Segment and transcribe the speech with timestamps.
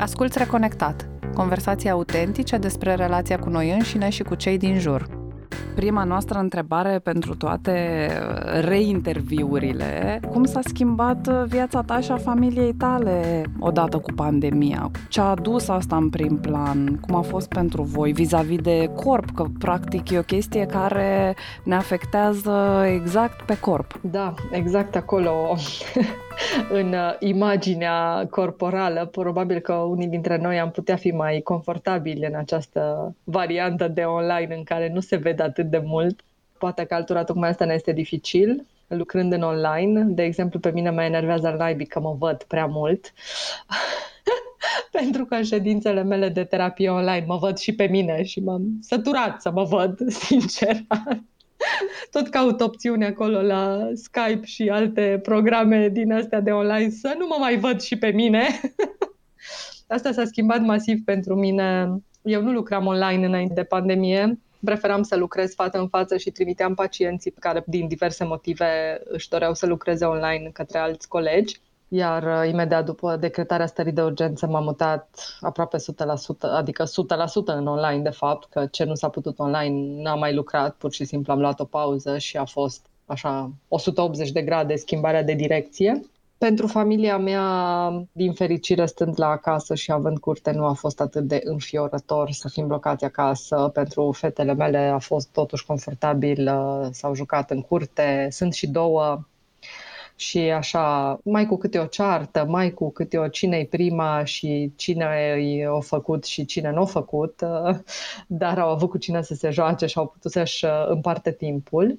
[0.00, 5.20] Asculți Reconectat, conversații autentice despre relația cu noi înșine și cu cei din jur
[5.74, 8.08] prima noastră întrebare pentru toate
[8.60, 10.20] reinterviurile.
[10.30, 14.90] Cum s-a schimbat viața ta și a familiei tale odată cu pandemia?
[15.08, 16.98] Ce a adus asta în prim plan?
[17.06, 19.30] Cum a fost pentru voi vis-a-vis de corp?
[19.34, 24.00] Că practic e o chestie care ne afectează exact pe corp.
[24.02, 25.30] Da, exact acolo
[26.80, 29.06] în imaginea corporală.
[29.06, 34.54] Probabil că unii dintre noi am putea fi mai confortabili în această variantă de online
[34.54, 36.20] în care nu se vede atât de mult.
[36.58, 38.64] Poate că altora tocmai asta ne este dificil
[38.94, 40.02] lucrând în online.
[40.02, 43.12] De exemplu, pe mine mă enervează al naibii că mă văd prea mult.
[44.92, 48.62] Pentru că în ședințele mele de terapie online mă văd și pe mine și m-am
[48.80, 50.76] săturat să mă văd, sincer.
[52.12, 57.26] Tot caut opțiune acolo la Skype și alte programe din astea de online să nu
[57.26, 58.60] mă mai văd și pe mine.
[59.88, 61.88] Asta s-a schimbat masiv pentru mine.
[62.22, 66.74] Eu nu lucram online înainte de pandemie, preferam să lucrez față în față și trimiteam
[66.74, 71.60] pacienții care din diverse motive își doreau să lucreze online către alți colegi.
[71.92, 75.80] Iar uh, imediat după decretarea stării de urgență m-am mutat aproape 100%,
[76.40, 76.88] adică 100%
[77.44, 81.04] în online de fapt, că ce nu s-a putut online n-am mai lucrat, pur și
[81.04, 86.00] simplu am luat o pauză și a fost așa 180 de grade schimbarea de direcție.
[86.38, 91.24] Pentru familia mea, din fericire, stând la acasă și având curte, nu a fost atât
[91.24, 93.70] de înfiorător să fim blocați acasă.
[93.72, 98.28] Pentru fetele mele a fost totuși confortabil, uh, s-au jucat în curte.
[98.30, 99.20] Sunt și două
[100.20, 105.38] și așa, mai cu câte o ceartă, mai cu câte o cine-i prima și cine
[105.42, 107.76] i-a făcut și cine nu a făcut, uh,
[108.42, 111.98] dar au avut cu cine să se joace și au putut să-și uh, împarte timpul.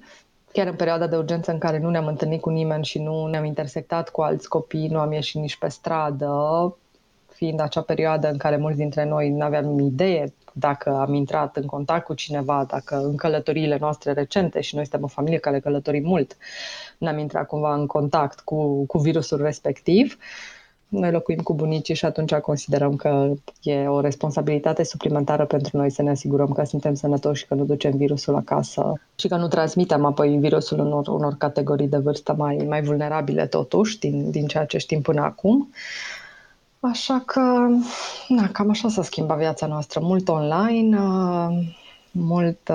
[0.52, 3.44] Chiar în perioada de urgență în care nu ne-am întâlnit cu nimeni și nu ne-am
[3.44, 6.26] intersectat cu alți copii, nu am ieșit nici pe stradă,
[7.42, 11.66] fiind acea perioadă în care mulți dintre noi nu aveam idee dacă am intrat în
[11.66, 16.04] contact cu cineva, dacă în călătoriile noastre recente, și noi suntem o familie care călătorim
[16.06, 16.36] mult,
[16.98, 20.16] n-am intrat cumva în contact cu, cu virusul respectiv.
[20.18, 23.32] Uh, noi locuim cu bunicii și atunci considerăm că
[23.62, 27.64] e o responsabilitate suplimentară pentru noi să ne asigurăm că suntem sănătoși și că nu
[27.64, 32.64] ducem virusul acasă și că nu transmitem apoi virusul unor, unor categorii de vârstă mai,
[32.68, 35.70] mai vulnerabile totuși din, din ceea ce știm până acum.
[36.82, 37.66] Așa că,
[38.28, 40.00] na, cam așa s-a schimbat viața noastră.
[40.00, 40.98] Mult online,
[42.10, 42.70] mult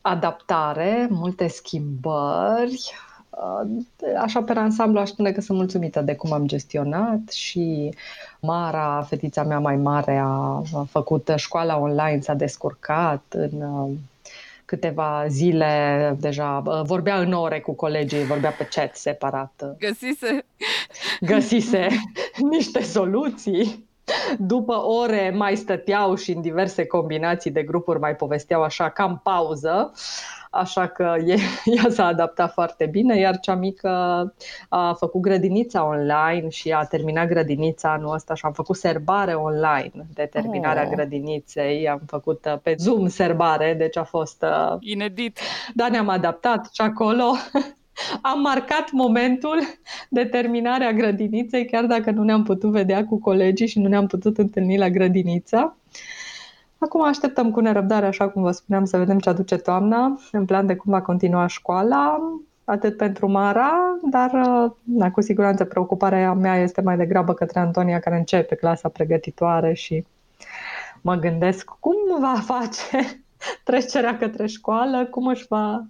[0.00, 2.92] adaptare, multe schimbări,
[4.22, 7.94] Așa, pe ansamblu, aș spune că sunt mulțumită de cum am gestionat și
[8.40, 13.90] Mara, fetița mea mai mare, a făcut școala online, s-a descurcat în uh,
[14.64, 19.76] câteva zile deja, uh, vorbea în ore cu colegii, vorbea pe chat separat.
[19.78, 20.44] Găsise?
[21.20, 21.88] Găsise
[22.50, 23.90] niște soluții.
[24.38, 29.92] După ore mai stăteau și în diverse combinații de grupuri mai povesteau așa, cam pauză
[30.52, 33.88] așa că e, ea s-a adaptat foarte bine, iar cea mică
[34.68, 40.06] a făcut grădinița online și a terminat grădinița anul ăsta și am făcut serbare online
[40.14, 40.94] de terminarea oh.
[40.94, 44.42] grădiniței, am făcut uh, pe Zoom serbare, deci a fost...
[44.42, 45.38] Uh, Inedit.
[45.74, 47.24] Da, ne-am adaptat și acolo
[48.32, 49.58] am marcat momentul
[50.08, 54.06] de terminare a grădiniței, chiar dacă nu ne-am putut vedea cu colegii și nu ne-am
[54.06, 55.76] putut întâlni la grădiniță.
[56.84, 60.66] Acum așteptăm cu nerăbdare, așa cum vă spuneam, să vedem ce aduce toamna, în plan
[60.66, 62.18] de cum va continua școala,
[62.64, 63.72] atât pentru Mara,
[64.10, 64.30] dar
[64.82, 70.06] da, cu siguranță preocuparea mea este mai degrabă către Antonia, care începe clasa pregătitoare și
[71.00, 73.22] mă gândesc cum va face
[73.64, 75.84] trecerea către școală, cum își va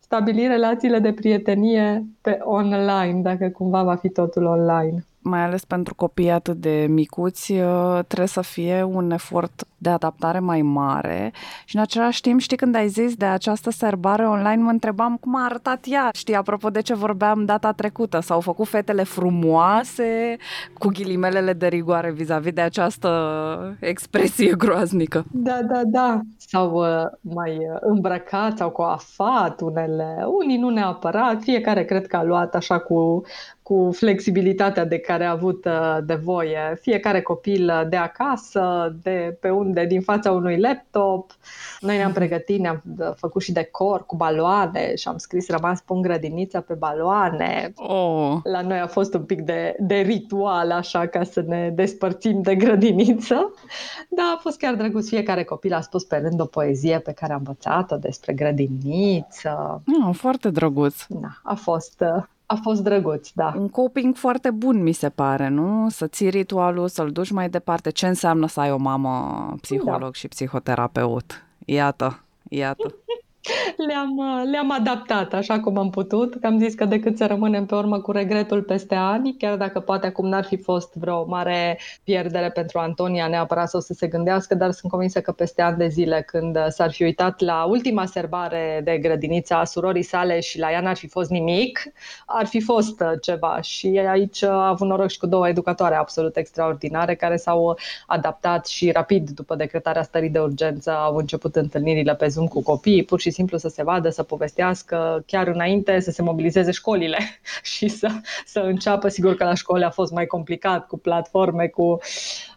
[0.00, 5.94] stabili relațiile de prietenie pe online, dacă cumva va fi totul online mai ales pentru
[5.94, 11.32] copii atât de micuți, uh, trebuie să fie un efort de adaptare mai mare
[11.64, 15.36] și în același timp, știi, când ai zis de această serbare online, mă întrebam cum
[15.36, 16.10] a arătat ea.
[16.12, 20.36] Știi, apropo de ce vorbeam data trecută, s-au făcut fetele frumoase
[20.78, 23.10] cu ghilimelele de rigoare vis-a-vis de această
[23.80, 25.24] expresie groaznică.
[25.30, 26.20] Da, da, da.
[26.36, 32.22] S-au uh, mai uh, îmbrăcat, sau coafat unele, unii nu neapărat, fiecare cred că a
[32.22, 33.22] luat așa cu
[33.64, 39.36] cu flexibilitatea de care a avut uh, de voie fiecare copil uh, de acasă, de
[39.40, 41.30] pe unde, din fața unui laptop.
[41.80, 46.02] Noi ne-am pregătit, ne-am uh, făcut și decor cu baloane și am scris rămas pun
[46.02, 47.72] grădinița pe baloane.
[47.76, 48.36] Oh.
[48.42, 52.54] La noi a fost un pic de, de ritual așa ca să ne despărțim de
[52.54, 53.54] grădiniță.
[54.08, 55.08] Da, a fost chiar drăguț.
[55.08, 59.82] Fiecare copil a spus pe rând o poezie pe care a învățat-o despre grădiniță.
[60.06, 60.94] Oh, foarte drăguț.
[61.08, 62.02] Da, a fost
[62.46, 63.54] A fost drăguț, da.
[63.56, 65.88] Un coping foarte bun, mi se pare, nu?
[65.90, 67.90] Să ții ritualul, să-l duci mai departe.
[67.90, 70.12] Ce înseamnă să ai o mamă psiholog da.
[70.12, 71.44] și psihoterapeut?
[71.64, 72.94] Iată, iată.
[73.86, 74.20] Le-am,
[74.50, 78.00] le-am adaptat așa cum am putut, că am zis că decât să rămânem pe urmă
[78.00, 82.78] cu regretul peste ani, chiar dacă poate acum n-ar fi fost vreo mare pierdere pentru
[82.78, 86.22] Antonia neapărat să o să se gândească, dar sunt convinsă că peste ani de zile
[86.26, 90.80] când s-ar fi uitat la ultima serbare de grădinița a surorii sale și la ea
[90.80, 91.82] n-ar fi fost nimic,
[92.26, 93.60] ar fi fost ceva.
[93.60, 98.90] Și aici a avut noroc și cu două educatoare absolut extraordinare care s-au adaptat și
[98.90, 103.32] rapid după decretarea stării de urgență au început întâlnirile pe Zoom cu copiii, pur și
[103.34, 107.18] simplu să se vadă, să povestească chiar înainte să se mobilizeze școlile
[107.72, 108.08] și să,
[108.46, 109.08] să înceapă.
[109.08, 111.98] Sigur că la școli a fost mai complicat cu platforme, cu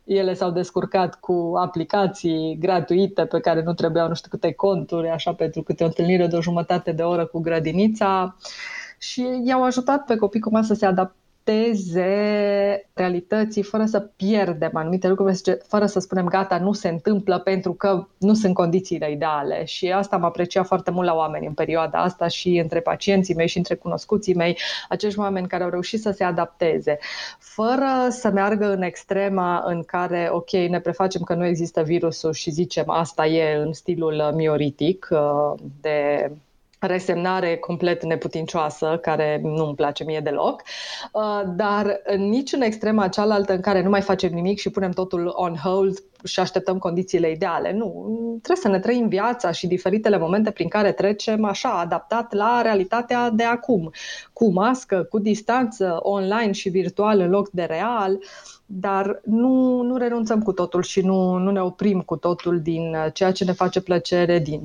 [0.03, 5.33] ele s-au descurcat cu aplicații gratuite pe care nu trebuiau nu știu câte conturi, așa
[5.33, 8.35] pentru câte o întâlnire de o jumătate de oră cu grădinița
[8.97, 15.07] și i-au ajutat pe copii cumva să se adapteze adapteze realității fără să pierdem anumite
[15.07, 19.65] lucruri, fără să spunem gata, nu se întâmplă pentru că nu sunt condițiile ideale.
[19.65, 23.47] Și asta am apreciat foarte mult la oameni în perioada asta și între pacienții mei
[23.47, 24.57] și între cunoscuții mei,
[24.89, 26.97] acești oameni care au reușit să se adapteze,
[27.39, 32.51] fără să meargă în extrema în care, ok, ne prefacem că nu există virusul și
[32.51, 36.31] zicem asta e în stilul mioritic uh, de
[36.79, 40.61] resemnare complet neputincioasă, care nu îmi place mie deloc,
[41.11, 45.33] uh, dar nici în extrema cealaltă în care nu mai facem nimic și punem totul
[45.35, 47.73] on hold și așteptăm condițiile ideale.
[47.73, 48.05] Nu,
[48.41, 53.29] trebuie să ne trăim viața și diferitele momente prin care trecem așa, adaptat la realitatea
[53.29, 53.91] de acum,
[54.33, 58.19] cu mască, cu distanță, online și virtual în loc de real,
[58.65, 63.31] dar nu, nu renunțăm cu totul și nu, nu ne oprim cu totul din ceea
[63.31, 64.61] ce ne face plăcere, din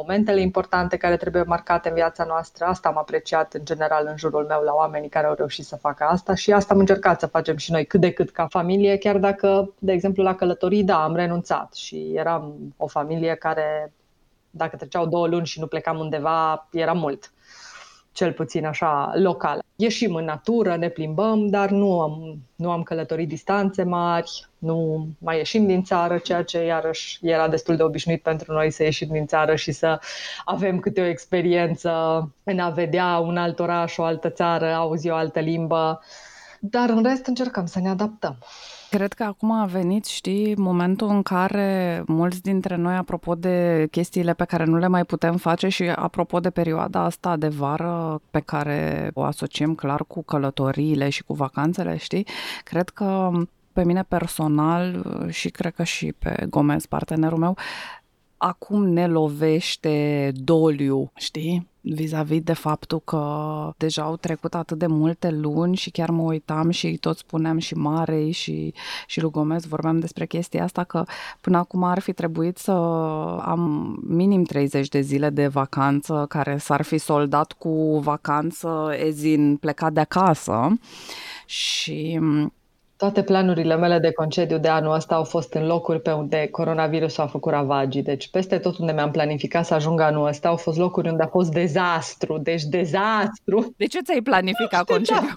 [0.00, 2.64] momentele importante care trebuie marcate în viața noastră.
[2.64, 6.04] Asta am apreciat în general în jurul meu la oamenii care au reușit să facă
[6.04, 9.16] asta și asta am încercat să facem și noi cât de cât ca familie, chiar
[9.16, 13.92] dacă, de exemplu, la călătorii, da, am renunțat și eram o familie care,
[14.50, 17.32] dacă treceau două luni și nu plecam undeva, era mult
[18.12, 19.62] cel puțin așa local.
[19.76, 25.36] Ieșim în natură, ne plimbăm, dar nu am, nu am călătorit distanțe mari, nu mai
[25.36, 29.26] ieșim din țară, ceea ce iarăși era destul de obișnuit pentru noi să ieșim din
[29.26, 30.00] țară și să
[30.44, 31.90] avem câte o experiență
[32.44, 36.00] în a vedea un alt oraș, o altă țară, auzi o altă limbă.
[36.60, 38.38] Dar în rest încercăm să ne adaptăm.
[38.90, 44.34] Cred că acum a venit, știi, momentul în care mulți dintre noi, apropo de chestiile
[44.34, 48.40] pe care nu le mai putem face și apropo de perioada asta de vară pe
[48.40, 52.26] care o asociem clar cu călătoriile și cu vacanțele, știi,
[52.64, 53.30] cred că
[53.72, 57.56] pe mine personal și cred că și pe Gomez, partenerul meu,
[58.36, 61.69] acum ne lovește doliu, știi?
[61.80, 66.70] Vis-a-vis de faptul că deja au trecut atât de multe luni și chiar mă uitam
[66.70, 68.74] și tot spuneam și Marei și,
[69.06, 71.04] și lui Gomez, vorbeam despre chestia asta că
[71.40, 72.70] până acum ar fi trebuit să
[73.40, 79.92] am minim 30 de zile de vacanță care s-ar fi soldat cu vacanță ezin plecat
[79.92, 80.68] de acasă.
[81.46, 82.20] Și
[83.00, 87.22] toate planurile mele de concediu de anul ăsta au fost în locuri pe unde coronavirusul
[87.22, 88.02] a făcut ravagii.
[88.02, 91.26] Deci peste tot unde mi-am planificat să ajung anul ăsta au fost locuri unde a
[91.26, 92.38] fost dezastru.
[92.38, 93.74] Deci dezastru.
[93.76, 95.34] De ce ți-ai planificat concediu?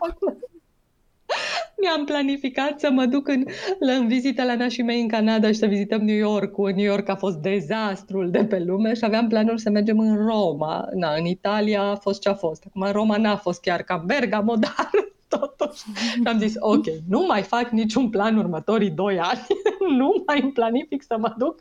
[1.77, 3.45] Mi-am planificat să mă duc în,
[3.79, 6.57] în vizită la nașii mei în Canada și să vizităm New York.
[6.57, 10.87] New York a fost dezastrul de pe lume și aveam planul să mergem în Roma.
[10.93, 12.63] Na, în Italia a fost ce a fost.
[12.67, 14.89] Acum Roma n-a fost chiar ca Bergamo, dar
[15.37, 15.83] totuși.
[15.83, 19.47] Și am zis, ok, nu mai fac niciun plan următorii doi ani,
[19.97, 21.59] nu mai îmi planific să mă duc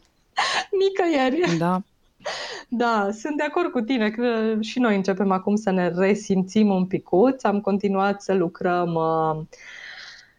[0.70, 1.56] nicăieri.
[1.58, 1.82] Da.
[2.68, 6.86] Da, sunt de acord cu tine că și noi începem acum să ne resimțim un
[6.86, 7.44] picuț.
[7.44, 9.44] Am continuat să lucrăm uh,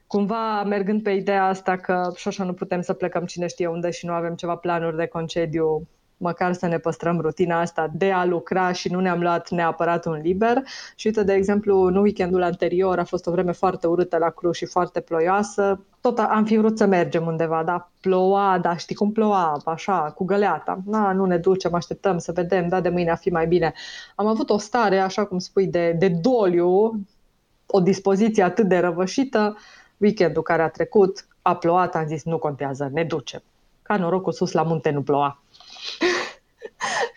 [0.08, 3.92] cumva mergând pe ideea asta că și așa nu putem să plecăm cine știe unde
[3.92, 5.88] și nu avem ceva planuri de concediu
[6.24, 10.20] măcar să ne păstrăm rutina asta de a lucra și nu ne-am luat neapărat un
[10.24, 10.62] liber.
[10.96, 14.56] Și uite, de exemplu, în weekendul anterior a fost o vreme foarte urâtă la Cluj
[14.56, 15.80] și foarte ploioasă.
[16.02, 20.24] Tot am fi vrut să mergem undeva, dar ploua, da, știi cum ploua, așa, cu
[20.24, 20.80] găleata.
[20.86, 23.74] Na, nu ne ducem, așteptăm să vedem, da, de mâine a fi mai bine.
[24.16, 27.00] Am avut o stare, așa cum spui, de, de doliu,
[27.68, 29.58] o dispoziție atât de răvășită,
[29.98, 33.42] weekendul care a trecut, a plouat, am zis, nu contează, ne ducem.
[33.82, 35.44] Ca norocul sus la munte nu ploua
[35.84, 36.06] și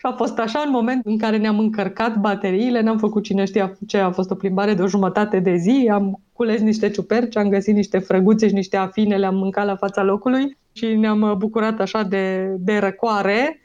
[0.07, 3.97] a fost așa un moment în care ne-am încărcat bateriile, n-am făcut cine știa ce,
[3.97, 7.75] a fost o plimbare de o jumătate de zi, am cules niște ciuperci, am găsit
[7.75, 12.55] niște frăguțe și niște afine, le-am mâncat la fața locului și ne-am bucurat așa de,
[12.59, 13.61] de răcoare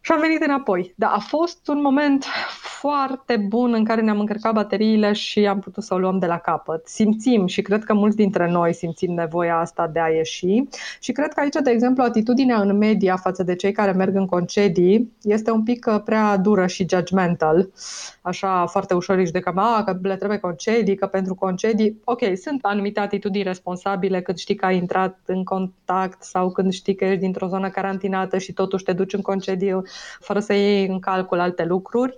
[0.00, 0.92] și am venit înapoi.
[0.96, 2.24] Dar a fost un moment
[2.78, 6.38] foarte bun în care ne-am încărcat bateriile și am putut să o luăm de la
[6.38, 6.86] capăt.
[6.86, 10.62] Simțim și cred că mulți dintre noi simțim nevoia asta de a ieși
[11.00, 14.26] și cred că aici, de exemplu, atitudinea în media față de cei care merg în
[14.26, 17.70] concedii este un pic uh, prea dură și judgmental,
[18.22, 19.52] așa foarte ușor de că,
[19.84, 24.66] că le trebuie concedii, că pentru concedii, ok, sunt anumite atitudini responsabile când știi că
[24.66, 28.92] ai intrat în contact sau când știi că ești dintr-o zonă carantinată și totuși te
[28.92, 29.82] duci în concediu
[30.20, 32.16] fără să iei în calcul alte lucruri.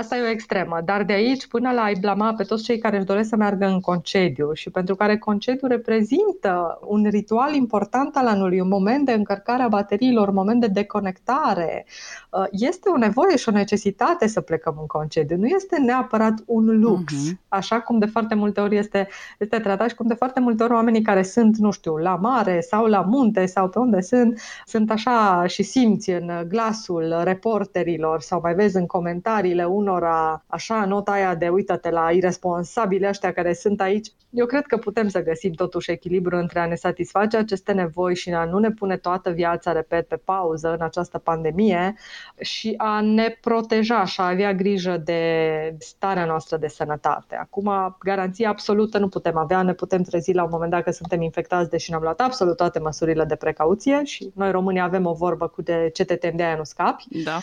[0.00, 2.96] Asta e o extremă, dar de aici până la a-i blama pe toți cei care
[2.96, 8.26] își doresc să meargă în concediu și pentru care concediu reprezintă un ritual important al
[8.26, 11.86] anului, un moment de încărcare a bateriilor, un moment de deconectare,
[12.30, 15.36] uh, este o nevoie și o necesitate să plecăm în concediu.
[15.36, 17.48] Nu este neapărat un lux, uh-huh.
[17.48, 20.72] așa cum de foarte multe ori este, este tratat și cum de foarte multe ori
[20.72, 24.90] oamenii care sunt, nu știu, la mare sau la munte sau pe unde sunt, sunt
[24.90, 31.12] așa și simți în glasul reporterilor sau mai vezi în comentariile unor unora așa nota
[31.12, 35.52] aia de uită-te la irresponsabili ăștia care sunt aici, eu cred că putem să găsim
[35.52, 39.72] totuși echilibru între a ne satisface aceste nevoi și a nu ne pune toată viața,
[39.72, 41.94] repet, pe pauză în această pandemie
[42.40, 47.36] și a ne proteja și a avea grijă de starea noastră de sănătate.
[47.36, 51.22] Acum, garanție absolută nu putem avea, ne putem trezi la un moment dat că suntem
[51.22, 55.48] infectați, deși ne-am luat absolut toate măsurile de precauție și noi românii avem o vorbă
[55.48, 57.04] cu de ce te tem de aia nu scapi.
[57.24, 57.38] Da.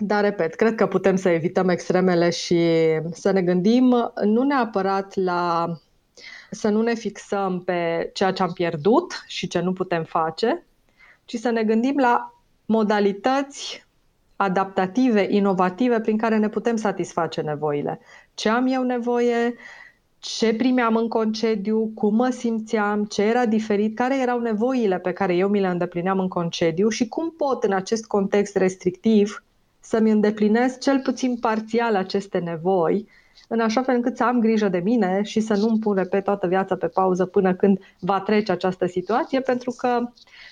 [0.00, 2.60] Da, repet, cred că putem să evităm extremele și
[3.10, 5.72] să ne gândim nu neapărat la
[6.50, 10.66] să nu ne fixăm pe ceea ce am pierdut și ce nu putem face,
[11.24, 12.34] ci să ne gândim la
[12.66, 13.86] modalități
[14.36, 18.00] adaptative, inovative prin care ne putem satisface nevoile.
[18.34, 19.54] Ce am eu nevoie,
[20.18, 25.36] ce primeam în concediu, cum mă simțeam, ce era diferit, care erau nevoile pe care
[25.36, 29.42] eu mi le îndeplineam în concediu și cum pot în acest context restrictiv
[29.88, 33.08] să-mi îndeplinesc cel puțin parțial aceste nevoi,
[33.48, 36.46] în așa fel încât să am grijă de mine și să nu-mi pun pe toată
[36.46, 40.08] viața pe pauză până când va trece această situație, pentru că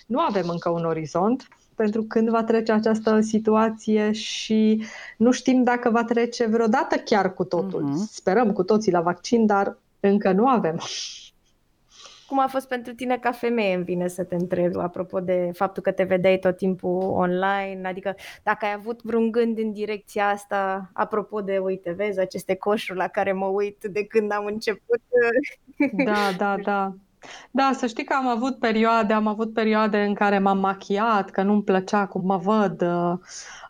[0.07, 4.85] nu avem încă un orizont pentru când va trece această situație și
[5.17, 7.83] nu știm dacă va trece vreodată chiar cu totul.
[7.83, 8.11] Uh-huh.
[8.11, 10.81] Sperăm cu toții la vaccin, dar încă nu avem.
[12.27, 15.83] Cum a fost pentru tine ca femeie, îmi vine să te întreb, apropo de faptul
[15.83, 20.91] că te vedeai tot timpul online, adică dacă ai avut vreun gând în direcția asta,
[20.93, 25.01] apropo de, uite, vezi, aceste coșuri la care mă uit de când am început.
[26.05, 26.95] Da, da, da.
[27.51, 31.43] Da, să știi că am avut perioade, am avut perioade în care m-am machiat, că
[31.43, 32.85] nu-mi plăcea cum mă văd,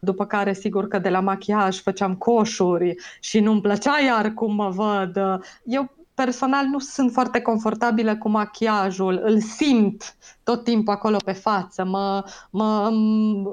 [0.01, 4.69] după care sigur că de la machiaj făceam coșuri și nu-mi plăcea iar cum mă
[4.69, 5.17] văd.
[5.65, 11.85] Eu personal nu sunt foarte confortabilă cu machiajul, îl simt tot timpul acolo pe față,
[11.85, 12.91] mă, mă,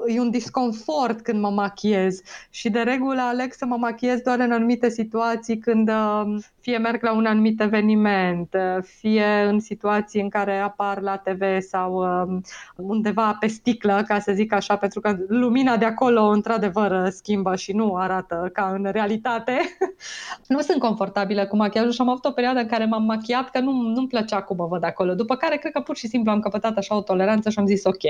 [0.06, 2.20] e un disconfort când mă machiez
[2.50, 7.02] și de regulă aleg să mă machiez doar în anumite situații când um, fie merg
[7.02, 12.40] la un anumit eveniment, fie în situații în care apar la TV sau um,
[12.76, 17.72] undeva pe sticlă, ca să zic așa, pentru că lumina de acolo într-adevăr schimbă și
[17.72, 19.60] nu arată ca în realitate.
[20.48, 23.60] nu sunt confortabilă cu machiajul și am avut o perioadă în care m-am machiat că
[23.60, 26.40] nu, nu-mi plăcea cum mă văd acolo, după care cred că pur și simplu am
[26.40, 28.02] căpătat așa o toleranță și am zis ok,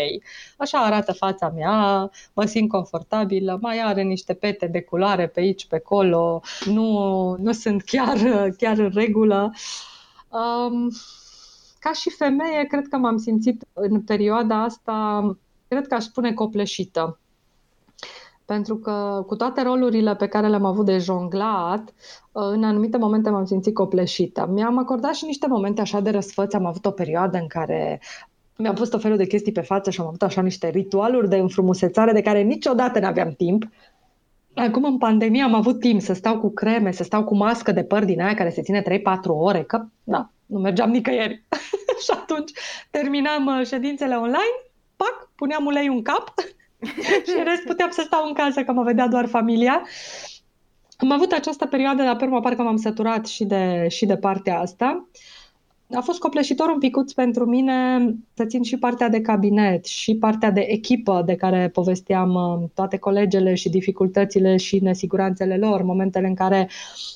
[0.57, 5.67] așa arată fața mea, mă simt confortabilă, mai are niște pete de culoare pe aici,
[5.67, 6.89] pe acolo, nu,
[7.39, 8.17] nu sunt chiar,
[8.59, 9.53] chiar în regulă.
[10.29, 10.91] Um,
[11.79, 15.37] ca și femeie, cred că m-am simțit în perioada asta,
[15.69, 17.19] cred că aș spune copleșită
[18.45, 21.95] pentru că cu toate rolurile pe care le-am avut de jonglat,
[22.33, 24.47] în anumite momente m-am simțit copleșită.
[24.53, 26.55] Mi-am acordat și niște momente așa de răsfăț.
[26.55, 28.01] Am avut o perioadă în care
[28.57, 31.37] mi-am pus o felul de chestii pe față și am avut așa niște ritualuri de
[31.37, 33.65] înfrumusețare de care niciodată nu aveam timp.
[34.55, 37.85] Acum în pandemie am avut timp să stau cu creme, să stau cu mască de
[37.85, 38.83] păr din aia care se ține 3-4
[39.27, 41.43] ore, că na, nu mergeam nicăieri.
[42.05, 42.53] și atunci
[42.91, 44.55] terminam uh, ședințele online,
[44.97, 46.35] pac, puneam ulei în cap
[47.27, 49.83] și în rest puteam să stau în casă, că mă vedea doar familia.
[50.97, 54.59] Am avut această perioadă, dar pe urmă parcă m-am săturat și de, și de partea
[54.59, 55.09] asta.
[55.93, 60.51] A fost copleșitor un picuț pentru mine să țin și partea de cabinet și partea
[60.51, 66.35] de echipă de care povesteam uh, toate colegele și dificultățile și nesiguranțele lor, momentele în
[66.35, 66.69] care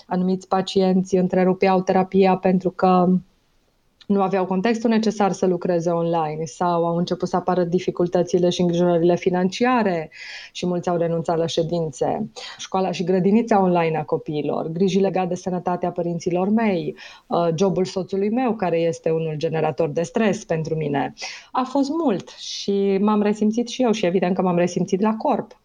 [0.07, 3.09] anumiți pacienți întrerupeau terapia pentru că
[4.09, 9.17] nu aveau contextul necesar să lucreze online sau au început să apară dificultățile și îngrijorările
[9.17, 10.11] financiare
[10.53, 15.35] și mulți au renunțat la ședințe, școala și grădinița online a copiilor, griji legate de
[15.35, 16.97] sănătatea părinților mei,
[17.27, 21.13] uh, jobul soțului meu, care este unul generator de stres pentru mine.
[21.53, 25.61] A fost mult și m-am resimțit și eu și evident că m-am resimțit la corp.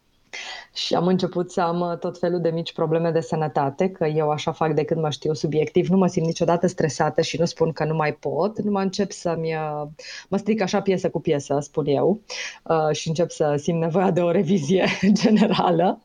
[0.74, 4.30] și am început să am uh, tot felul de mici probleme de sănătate, că eu
[4.30, 7.72] așa fac de când mă știu subiectiv, nu mă simt niciodată stresată și nu spun
[7.72, 9.86] că nu mai pot, nu mă încep să-mi, uh,
[10.28, 12.20] mă stric așa piesă cu piesă, spun eu,
[12.62, 14.86] uh, și încep să simt nevoia de o revizie
[15.22, 16.00] generală.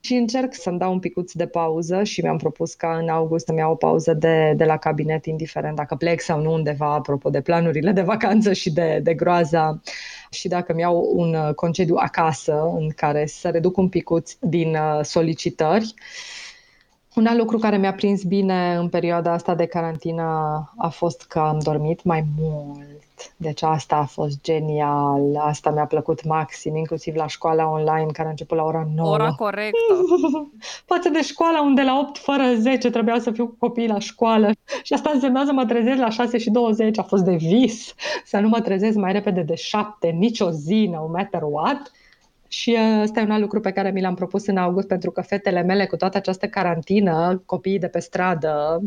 [0.00, 3.58] Și încerc să-mi dau un picuț de pauză și mi-am propus ca în august să-mi
[3.58, 7.40] iau o pauză de, de la cabinet, indiferent dacă plec sau nu undeva, apropo de
[7.40, 9.80] planurile de vacanță și de, de groaza
[10.30, 15.00] și dacă mi iau un concediu acasă în care să reduc un picuț din uh,
[15.02, 15.94] solicitări.
[17.14, 20.24] Un alt lucru care mi-a prins bine în perioada asta de carantină
[20.76, 22.98] a fost că am dormit mai mult
[23.36, 28.30] deci asta a fost genial, asta mi-a plăcut maxim, inclusiv la școala online care a
[28.30, 29.12] început la ora 9.
[29.12, 29.78] Ora corectă.
[30.92, 34.50] Față de școala unde la 8 fără 10 trebuia să fiu cu copiii la școală
[34.82, 38.38] și asta însemna să mă trezesc la 6 și 20, a fost de vis, să
[38.38, 41.92] nu mă trezesc mai repede de 7, nicio zi, no matter what.
[42.48, 45.10] Și uh, ăsta e un alt lucru pe care mi l-am propus în august, pentru
[45.10, 48.82] că fetele mele, cu toată această carantină, copiii de pe stradă,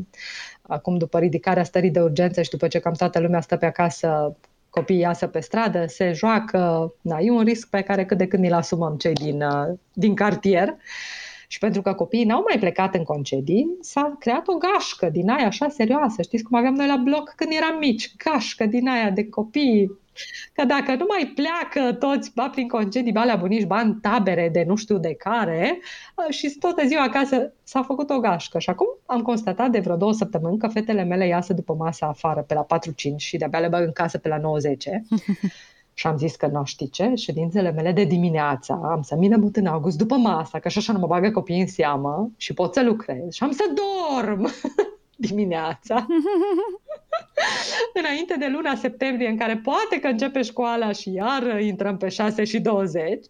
[0.62, 4.38] acum după ridicarea stării de urgență și după ce cam toată lumea stă pe acasă,
[4.70, 8.46] copiii iasă pe stradă, se joacă, da, e un risc pe care cât de când
[8.46, 10.76] îl asumăm cei din, uh, din cartier.
[11.48, 15.46] Și pentru că copiii n-au mai plecat în concedii, s-a creat o gașcă din aia
[15.46, 16.22] așa serioasă.
[16.22, 18.16] Știți cum aveam noi la bloc când eram mici?
[18.16, 19.92] Gașcă din aia de copii
[20.54, 24.50] Că dacă nu mai pleacă toți, ba prin concedii, ba la bunici, ba în tabere
[24.52, 25.80] de nu știu de care,
[26.30, 28.60] și toată ziua acasă s-a făcut o gașcă.
[28.60, 32.42] Și acum am constatat de vreo două săptămâni că fetele mele iasă după masa afară
[32.42, 34.84] pe la 4-5 și de-abia le bag în casă pe la 90.
[35.94, 39.56] Și am zis că nu știi ce, ședințele mele de dimineața am să mi mut
[39.56, 42.84] în august după masa, că așa nu mă bagă copiii în seamă și pot să
[42.84, 44.48] lucrez și am să dorm
[45.22, 46.06] dimineața.
[48.00, 52.44] înainte de luna septembrie, în care poate că începe școala și iar intrăm pe 6
[52.44, 53.26] și 20.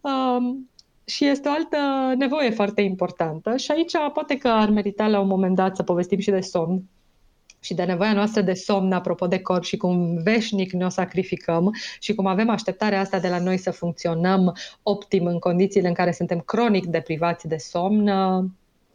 [0.00, 0.70] Um,
[1.04, 1.76] și este o altă
[2.16, 6.18] nevoie foarte importantă și aici poate că ar merita la un moment dat să povestim
[6.18, 6.82] și de somn
[7.60, 11.74] și de nevoia noastră de somn, apropo de corp și cum veșnic ne o sacrificăm
[12.00, 16.12] și cum avem așteptarea asta de la noi să funcționăm optim în condițiile în care
[16.12, 18.08] suntem cronic deprivați de somn,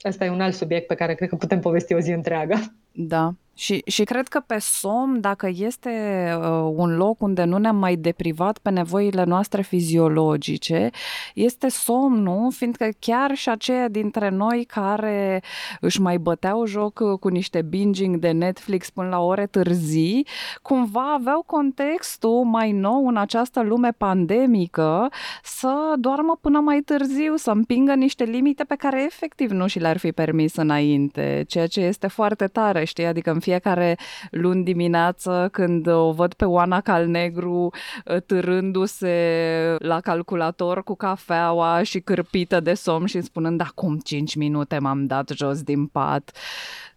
[0.02, 2.56] Asta e un alt subiect pe care cred că putem povesti o zi întreagă.
[2.92, 5.90] Da, și, și cred că pe somn, dacă este
[6.38, 10.90] uh, un loc unde nu ne-am mai deprivat pe nevoile noastre fiziologice,
[11.34, 15.44] este somnul, fiindcă chiar și aceia dintre noi care
[15.80, 20.28] își mai băteau joc uh, cu niște binging de Netflix până la ore târzii,
[20.62, 25.10] cumva aveau contextul mai nou în această lume pandemică
[25.44, 29.98] să doarmă până mai târziu, să împingă niște limite pe care efectiv nu și le-ar
[29.98, 33.06] fi permis înainte, ceea ce este foarte tare, știi?
[33.06, 33.98] Adică în fiecare
[34.32, 37.74] luni dimineață când o văd pe Oana Calnegru
[38.08, 39.16] ă, târându-se
[39.80, 45.30] la calculator cu cafeaua și cârpită de somn și spunând acum 5 minute m-am dat
[45.30, 46.38] jos din pat.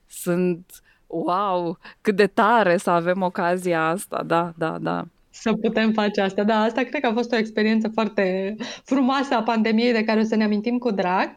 [0.06, 6.20] Sunt wow, cât de tare să avem ocazia asta, da, da, da să putem face
[6.20, 6.44] asta.
[6.44, 10.24] Da, asta cred că a fost o experiență foarte frumoasă a pandemiei de care o
[10.24, 11.36] să ne amintim cu drag.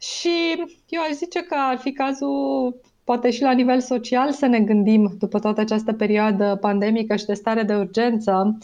[0.00, 4.60] Și eu aș zice că ar fi cazul poate și la nivel social să ne
[4.60, 8.58] gândim după toată această perioadă pandemică și de stare de urgență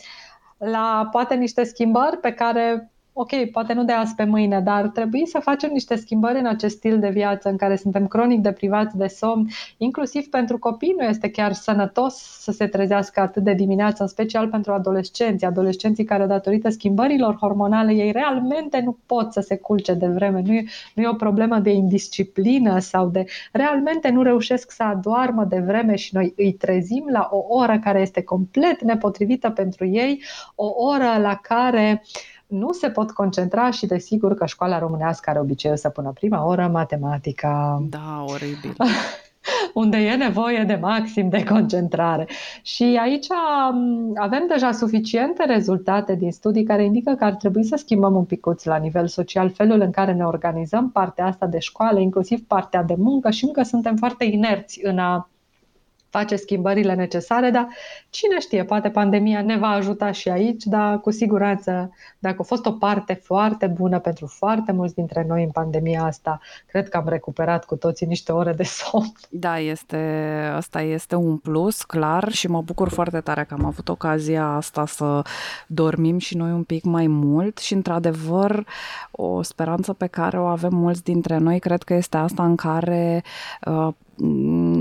[0.59, 5.27] la poate niște schimbări pe care ok, poate nu de azi pe mâine, dar trebuie
[5.27, 9.07] să facem niște schimbări în acest stil de viață în care suntem cronic deprivați de
[9.07, 14.09] somn, inclusiv pentru copii nu este chiar sănătos să se trezească atât de dimineață, în
[14.09, 19.95] special pentru adolescenți, adolescenții care datorită schimbărilor hormonale ei realmente nu pot să se culce
[19.95, 24.71] de vreme, nu e, nu e o problemă de indisciplină sau de realmente nu reușesc
[24.71, 29.51] să adoarmă de vreme și noi îi trezim la o oră care este complet nepotrivită
[29.51, 30.23] pentru ei,
[30.55, 35.39] o oră la care uh, nu se pot concentra și desigur că școala românească are
[35.39, 37.83] obiceiul să pună prima oră matematica.
[37.91, 38.77] Da, oribil.
[39.75, 42.29] unde e nevoie de maxim de concentrare.
[42.63, 43.27] Și aici
[44.15, 48.65] avem deja suficiente rezultate din studii care indică că ar trebui să schimbăm un picuț
[48.65, 52.95] la nivel social felul în care ne organizăm partea asta de școală, inclusiv partea de
[52.99, 55.29] muncă și încă suntem foarte inerți în a
[56.17, 57.69] face schimbările necesare, dar
[58.11, 62.67] cine știe, poate pandemia ne va ajuta și aici, dar cu siguranță, dacă a fost
[62.67, 67.09] o parte foarte bună pentru foarte mulți dintre noi în pandemia asta, cred că am
[67.09, 69.13] recuperat cu toții niște ore de somn.
[69.31, 69.97] Da, este,
[70.55, 74.87] asta este un plus, clar, și mă bucur foarte tare că am avut ocazia asta
[74.87, 75.23] să
[75.67, 78.67] dormim și noi un pic mai mult și, într-adevăr,
[79.11, 83.23] o speranță pe care o avem mulți dintre noi, cred că este asta în care
[83.67, 83.97] uh, mm,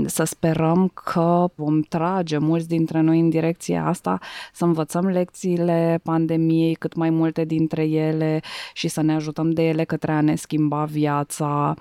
[0.06, 4.18] să sperăm că vom trage mulți dintre noi în direcția asta,
[4.52, 8.40] să învățăm lecțiile pandemiei, cât mai multe dintre ele
[8.72, 11.74] și să ne ajutăm de ele către a ne schimba viața,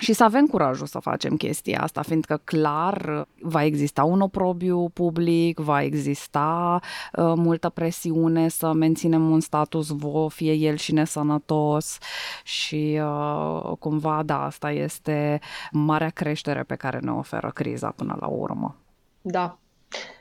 [0.00, 5.58] și să avem curajul să facem chestia asta, fiindcă clar va exista un oprobiu public,
[5.58, 6.80] va exista
[7.16, 11.98] uh, multă presiune să menținem un status vo, fie el și nesănătos
[12.44, 18.26] și uh, cumva, da, asta este marea creștere pe care ne oferă criza până la
[18.26, 18.76] urmă.
[19.20, 19.58] Da,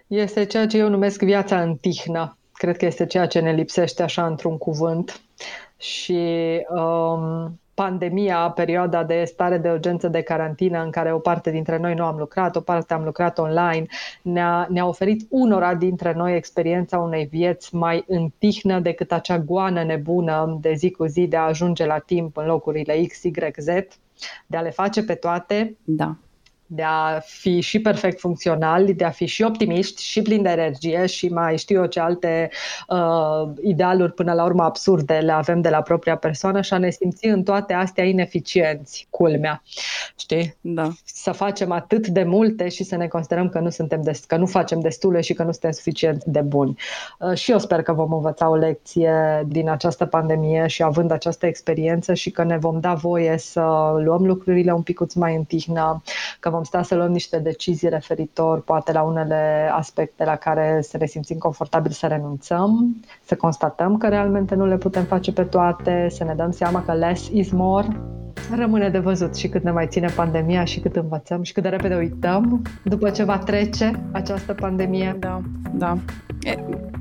[0.07, 2.37] este ceea ce eu numesc viața în tihnă.
[2.53, 5.21] Cred că este ceea ce ne lipsește așa într-un cuvânt.
[5.77, 6.21] Și
[6.69, 11.93] um, pandemia, perioada de stare de urgență de carantină în care o parte dintre noi
[11.93, 13.85] nu am lucrat, o parte am lucrat online,
[14.21, 19.83] ne-a, ne-a oferit unora dintre noi experiența unei vieți mai în tihnă decât acea goană
[19.83, 23.67] nebună de zi cu zi de a ajunge la timp în locurile X, Y, Z,
[24.47, 25.77] de a le face pe toate.
[25.83, 26.15] Da
[26.65, 31.05] de a fi și perfect funcționali, de a fi și optimiști și plini de energie
[31.05, 32.49] și mai știu eu ce alte
[32.87, 36.89] uh, idealuri până la urmă absurde le avem de la propria persoană și a ne
[36.89, 39.63] simți în toate astea ineficienți, culmea.
[40.19, 40.57] Știi?
[40.61, 40.89] Da.
[41.05, 44.45] Să facem atât de multe și să ne considerăm că nu suntem des- că nu
[44.45, 46.75] facem destule și că nu suntem suficient de buni.
[47.19, 51.45] Uh, și eu sper că vom învăța o lecție din această pandemie și având această
[51.45, 53.61] experiență și că ne vom da voie să
[54.03, 56.01] luăm lucrurile un pic mai în tihnă,
[56.39, 60.97] că vom sta să luăm niște decizii referitor poate la unele aspecte la care să
[60.97, 66.07] ne simțim confortabil să renunțăm, să constatăm că realmente nu le putem face pe toate,
[66.09, 67.87] să ne dăm seama că less is more.
[68.55, 71.69] Rămâne de văzut și cât ne mai ține pandemia și cât învățăm și cât de
[71.69, 75.15] repede uităm după ce va trece această pandemie.
[75.19, 75.41] Da,
[75.73, 75.97] da.
[76.41, 76.55] E,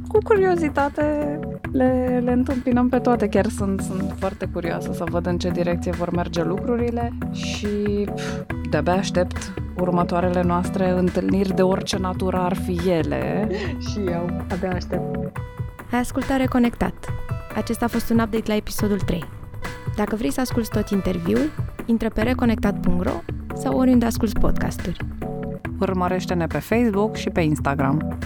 [0.08, 1.38] cu curiozitate
[1.72, 3.28] le, le întâmpinăm pe toate.
[3.28, 8.40] Chiar sunt, sunt foarte curioasă să văd în ce direcție vor merge lucrurile și pf,
[8.70, 13.48] de-abia aștept următoarele noastre întâlniri de orice natură ar fi ele.
[13.78, 15.16] și eu, abia aștept.
[15.92, 16.94] Ai ascultat Reconectat.
[17.56, 19.24] Acesta a fost un update la episodul 3.
[19.96, 21.50] Dacă vrei să asculti tot interviul,
[21.86, 23.22] intră pe reconectat.ro
[23.54, 24.96] sau oriunde asculti podcasturi.
[25.80, 28.18] Urmărește-ne pe Facebook și pe Instagram.